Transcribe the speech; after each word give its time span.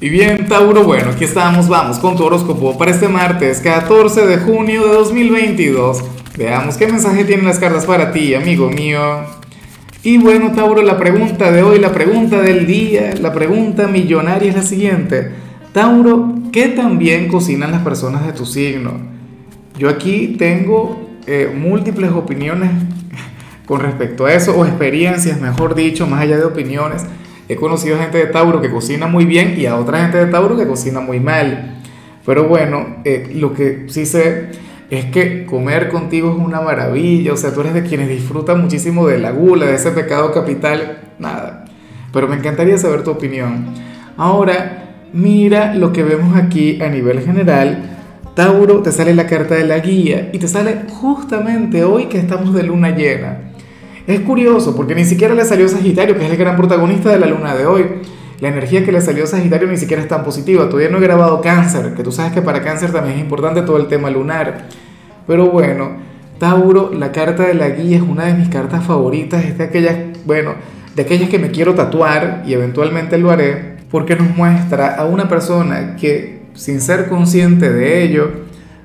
Y 0.00 0.10
bien, 0.10 0.46
Tauro, 0.46 0.84
bueno, 0.84 1.10
aquí 1.10 1.24
estamos, 1.24 1.68
vamos 1.68 1.98
con 1.98 2.16
tu 2.16 2.22
horóscopo 2.22 2.78
para 2.78 2.92
este 2.92 3.08
martes 3.08 3.58
14 3.58 4.28
de 4.28 4.38
junio 4.38 4.86
de 4.86 4.94
2022. 4.94 6.04
Veamos 6.36 6.76
qué 6.76 6.86
mensaje 6.86 7.24
tienen 7.24 7.44
las 7.44 7.58
cartas 7.58 7.84
para 7.84 8.12
ti, 8.12 8.32
amigo 8.32 8.70
mío. 8.70 9.00
Y 10.04 10.18
bueno, 10.18 10.52
Tauro, 10.52 10.82
la 10.82 10.98
pregunta 10.98 11.50
de 11.50 11.64
hoy, 11.64 11.80
la 11.80 11.90
pregunta 11.90 12.40
del 12.40 12.64
día, 12.64 13.14
la 13.20 13.32
pregunta 13.32 13.88
millonaria 13.88 14.50
es 14.50 14.54
la 14.54 14.62
siguiente. 14.62 15.32
Tauro, 15.72 16.32
¿qué 16.52 16.68
tan 16.68 16.98
bien 16.98 17.26
cocinan 17.26 17.72
las 17.72 17.82
personas 17.82 18.24
de 18.24 18.32
tu 18.32 18.46
signo? 18.46 18.92
Yo 19.76 19.88
aquí 19.88 20.36
tengo 20.38 21.08
eh, 21.26 21.52
múltiples 21.52 22.12
opiniones 22.12 22.70
con 23.66 23.80
respecto 23.80 24.26
a 24.26 24.32
eso, 24.32 24.56
o 24.56 24.64
experiencias, 24.64 25.40
mejor 25.40 25.74
dicho, 25.74 26.06
más 26.06 26.20
allá 26.20 26.36
de 26.36 26.44
opiniones. 26.44 27.04
He 27.48 27.56
conocido 27.56 27.98
gente 27.98 28.18
de 28.18 28.26
Tauro 28.26 28.60
que 28.60 28.70
cocina 28.70 29.06
muy 29.06 29.24
bien 29.24 29.54
y 29.58 29.66
a 29.66 29.76
otra 29.76 30.02
gente 30.02 30.18
de 30.18 30.26
Tauro 30.26 30.56
que 30.56 30.66
cocina 30.66 31.00
muy 31.00 31.18
mal. 31.18 31.76
Pero 32.26 32.46
bueno, 32.46 32.98
eh, 33.04 33.30
lo 33.34 33.54
que 33.54 33.86
sí 33.88 34.04
sé 34.04 34.50
es 34.90 35.06
que 35.06 35.46
comer 35.46 35.88
contigo 35.88 36.30
es 36.30 36.36
una 36.36 36.60
maravilla. 36.60 37.32
O 37.32 37.36
sea, 37.38 37.54
tú 37.54 37.62
eres 37.62 37.72
de 37.72 37.84
quienes 37.84 38.08
disfrutan 38.08 38.60
muchísimo 38.60 39.06
de 39.06 39.18
la 39.18 39.30
gula, 39.30 39.66
de 39.66 39.76
ese 39.76 39.92
pecado 39.92 40.30
capital. 40.32 40.98
Nada. 41.18 41.64
Pero 42.12 42.28
me 42.28 42.36
encantaría 42.36 42.76
saber 42.76 43.02
tu 43.02 43.12
opinión. 43.12 43.66
Ahora, 44.18 44.96
mira 45.14 45.74
lo 45.74 45.92
que 45.92 46.02
vemos 46.02 46.36
aquí 46.36 46.82
a 46.82 46.88
nivel 46.88 47.20
general. 47.22 47.96
Tauro, 48.34 48.82
te 48.82 48.92
sale 48.92 49.14
la 49.14 49.26
carta 49.26 49.54
de 49.54 49.64
la 49.64 49.78
guía 49.78 50.28
y 50.32 50.38
te 50.38 50.48
sale 50.48 50.82
justamente 50.88 51.82
hoy 51.82 52.06
que 52.06 52.18
estamos 52.18 52.52
de 52.54 52.62
luna 52.62 52.90
llena. 52.90 53.47
Es 54.08 54.20
curioso 54.20 54.74
porque 54.74 54.94
ni 54.94 55.04
siquiera 55.04 55.34
le 55.34 55.44
salió 55.44 55.68
Sagitario, 55.68 56.16
que 56.16 56.24
es 56.24 56.30
el 56.30 56.38
gran 56.38 56.56
protagonista 56.56 57.10
de 57.10 57.18
la 57.18 57.26
luna 57.26 57.54
de 57.54 57.66
hoy. 57.66 57.84
La 58.40 58.48
energía 58.48 58.82
que 58.82 58.90
le 58.90 59.02
salió 59.02 59.26
Sagitario 59.26 59.68
ni 59.68 59.76
siquiera 59.76 60.02
es 60.02 60.08
tan 60.08 60.24
positiva. 60.24 60.66
Todavía 60.70 60.88
no 60.88 60.96
he 60.96 61.02
grabado 61.02 61.42
cáncer, 61.42 61.92
que 61.92 62.02
tú 62.02 62.10
sabes 62.10 62.32
que 62.32 62.40
para 62.40 62.62
cáncer 62.62 62.90
también 62.90 63.16
es 63.16 63.20
importante 63.20 63.60
todo 63.60 63.76
el 63.76 63.86
tema 63.86 64.08
lunar. 64.08 64.68
Pero 65.26 65.50
bueno, 65.50 65.98
Tauro, 66.38 66.90
la 66.94 67.12
carta 67.12 67.42
de 67.42 67.52
la 67.52 67.68
guía 67.68 67.98
es 67.98 68.02
una 68.02 68.24
de 68.24 68.32
mis 68.32 68.48
cartas 68.48 68.82
favoritas. 68.82 69.44
Es 69.44 69.58
de 69.58 69.64
aquellas, 69.64 69.96
bueno, 70.24 70.54
de 70.96 71.02
aquellas 71.02 71.28
que 71.28 71.38
me 71.38 71.50
quiero 71.50 71.74
tatuar 71.74 72.44
y 72.46 72.54
eventualmente 72.54 73.18
lo 73.18 73.30
haré, 73.30 73.76
porque 73.90 74.16
nos 74.16 74.34
muestra 74.34 74.94
a 74.94 75.04
una 75.04 75.28
persona 75.28 75.96
que 75.96 76.44
sin 76.54 76.80
ser 76.80 77.10
consciente 77.10 77.70
de 77.70 78.04
ello, 78.04 78.30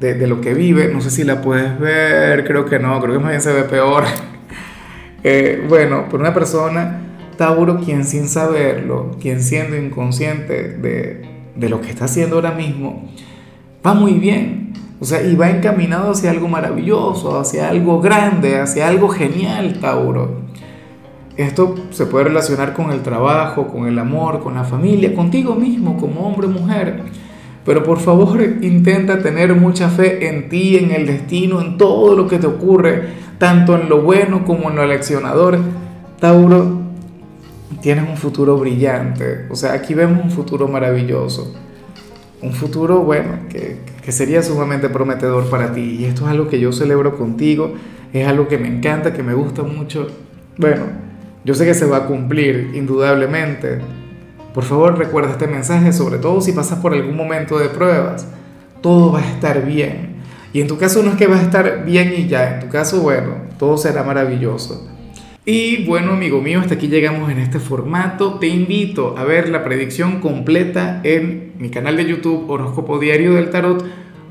de, 0.00 0.14
de 0.14 0.26
lo 0.26 0.40
que 0.40 0.54
vive, 0.54 0.90
no 0.92 1.00
sé 1.00 1.12
si 1.12 1.22
la 1.22 1.40
puedes 1.40 1.78
ver, 1.78 2.44
creo 2.44 2.66
que 2.66 2.80
no, 2.80 3.00
creo 3.00 3.12
que 3.12 3.20
más 3.20 3.28
bien 3.28 3.40
se 3.40 3.52
ve 3.52 3.62
peor. 3.62 4.02
Eh, 5.24 5.64
bueno, 5.68 6.08
por 6.10 6.20
una 6.20 6.34
persona, 6.34 7.00
Tauro, 7.38 7.80
quien 7.80 8.04
sin 8.04 8.28
saberlo, 8.28 9.16
quien 9.20 9.42
siendo 9.42 9.74
inconsciente 9.74 10.68
de, 10.68 11.22
de 11.56 11.68
lo 11.70 11.80
que 11.80 11.88
está 11.88 12.04
haciendo 12.04 12.36
ahora 12.36 12.52
mismo, 12.52 13.08
va 13.84 13.94
muy 13.94 14.12
bien. 14.12 14.74
O 15.00 15.06
sea, 15.06 15.22
y 15.22 15.34
va 15.34 15.50
encaminado 15.50 16.12
hacia 16.12 16.30
algo 16.30 16.46
maravilloso, 16.46 17.38
hacia 17.40 17.70
algo 17.70 18.00
grande, 18.00 18.60
hacia 18.60 18.86
algo 18.86 19.08
genial, 19.08 19.78
Tauro. 19.80 20.44
Esto 21.36 21.74
se 21.90 22.06
puede 22.06 22.26
relacionar 22.26 22.74
con 22.74 22.92
el 22.92 23.02
trabajo, 23.02 23.66
con 23.66 23.88
el 23.88 23.98
amor, 23.98 24.40
con 24.40 24.54
la 24.54 24.62
familia, 24.62 25.14
contigo 25.14 25.54
mismo 25.56 25.96
como 25.96 26.28
hombre 26.28 26.46
o 26.46 26.50
mujer. 26.50 27.02
Pero 27.64 27.82
por 27.82 27.98
favor 27.98 28.40
intenta 28.60 29.20
tener 29.20 29.54
mucha 29.54 29.88
fe 29.88 30.28
en 30.28 30.48
ti, 30.48 30.76
en 30.76 30.92
el 30.92 31.06
destino, 31.06 31.60
en 31.60 31.78
todo 31.78 32.14
lo 32.14 32.28
que 32.28 32.38
te 32.38 32.46
ocurre 32.46 33.23
tanto 33.44 33.78
en 33.78 33.90
lo 33.90 34.00
bueno 34.00 34.46
como 34.46 34.70
en 34.70 34.76
lo 34.76 34.82
eleccionador, 34.82 35.58
Tauro, 36.18 36.80
tienes 37.82 38.08
un 38.08 38.16
futuro 38.16 38.56
brillante. 38.56 39.48
O 39.50 39.54
sea, 39.54 39.74
aquí 39.74 39.92
vemos 39.92 40.24
un 40.24 40.30
futuro 40.30 40.66
maravilloso. 40.66 41.54
Un 42.40 42.54
futuro, 42.54 43.00
bueno, 43.00 43.40
que, 43.50 43.80
que 44.02 44.12
sería 44.12 44.42
sumamente 44.42 44.88
prometedor 44.88 45.50
para 45.50 45.74
ti. 45.74 45.98
Y 46.00 46.06
esto 46.06 46.22
es 46.24 46.30
algo 46.30 46.48
que 46.48 46.58
yo 46.58 46.72
celebro 46.72 47.18
contigo, 47.18 47.74
es 48.14 48.26
algo 48.26 48.48
que 48.48 48.56
me 48.56 48.66
encanta, 48.66 49.12
que 49.12 49.22
me 49.22 49.34
gusta 49.34 49.62
mucho. 49.62 50.06
Bueno, 50.56 50.84
yo 51.44 51.52
sé 51.52 51.66
que 51.66 51.74
se 51.74 51.84
va 51.84 51.98
a 51.98 52.06
cumplir, 52.06 52.70
indudablemente. 52.72 53.80
Por 54.54 54.64
favor, 54.64 54.96
recuerda 54.96 55.32
este 55.32 55.48
mensaje, 55.48 55.92
sobre 55.92 56.16
todo 56.16 56.40
si 56.40 56.52
pasas 56.52 56.78
por 56.78 56.94
algún 56.94 57.14
momento 57.14 57.58
de 57.58 57.68
pruebas. 57.68 58.26
Todo 58.80 59.12
va 59.12 59.18
a 59.18 59.30
estar 59.30 59.66
bien. 59.66 60.13
Y 60.54 60.60
en 60.60 60.68
tu 60.68 60.78
caso 60.78 61.02
no 61.02 61.10
es 61.10 61.16
que 61.16 61.26
vas 61.26 61.40
a 61.40 61.42
estar 61.42 61.84
bien 61.84 62.14
y 62.16 62.28
ya, 62.28 62.54
en 62.54 62.60
tu 62.60 62.68
caso, 62.68 63.00
bueno, 63.00 63.34
todo 63.58 63.76
será 63.76 64.04
maravilloso. 64.04 64.88
Y 65.44 65.84
bueno, 65.84 66.12
amigo 66.12 66.40
mío, 66.40 66.60
hasta 66.60 66.74
aquí 66.74 66.86
llegamos 66.86 67.28
en 67.28 67.40
este 67.40 67.58
formato. 67.58 68.38
Te 68.38 68.46
invito 68.46 69.16
a 69.18 69.24
ver 69.24 69.48
la 69.48 69.64
predicción 69.64 70.20
completa 70.20 71.00
en 71.02 71.54
mi 71.58 71.70
canal 71.70 71.96
de 71.96 72.06
YouTube 72.06 72.48
Horóscopo 72.48 73.00
Diario 73.00 73.34
del 73.34 73.50
Tarot 73.50 73.84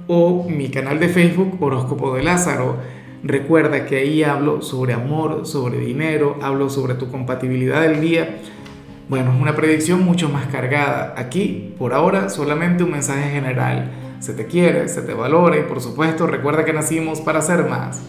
o 0.07 0.47
mi 0.49 0.69
canal 0.69 0.97
de 0.97 1.09
Facebook 1.09 1.61
Horóscopo 1.61 2.15
de 2.15 2.23
Lázaro. 2.23 2.77
Recuerda 3.21 3.85
que 3.85 3.97
ahí 3.97 4.23
hablo 4.23 4.61
sobre 4.61 4.93
amor, 4.93 5.45
sobre 5.45 5.79
dinero, 5.79 6.37
hablo 6.41 6.69
sobre 6.69 6.93
tu 6.93 7.11
compatibilidad 7.11 7.81
del 7.81 7.99
día. 7.99 8.37
Bueno, 9.09 9.33
es 9.35 9.41
una 9.41 9.57
predicción 9.57 10.01
mucho 10.05 10.29
más 10.29 10.45
cargada. 10.45 11.15
Aquí, 11.17 11.73
por 11.77 11.93
ahora, 11.93 12.29
solamente 12.29 12.85
un 12.85 12.91
mensaje 12.91 13.29
general 13.29 13.91
se 14.23 14.33
te 14.33 14.45
quiere, 14.45 14.87
se 14.87 15.01
te 15.01 15.13
valora 15.13 15.57
y 15.57 15.63
por 15.63 15.81
supuesto 15.81 16.27
recuerda 16.27 16.63
que 16.63 16.71
nacimos 16.71 17.19
para 17.19 17.41
ser 17.41 17.67
más. 17.67 18.01